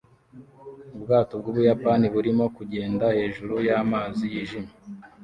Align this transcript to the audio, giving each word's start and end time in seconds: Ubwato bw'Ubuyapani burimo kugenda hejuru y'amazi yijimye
Ubwato 0.95 1.33
bw'Ubuyapani 1.39 2.05
burimo 2.15 2.45
kugenda 2.57 3.05
hejuru 3.17 3.55
y'amazi 3.67 4.23
yijimye 4.33 4.73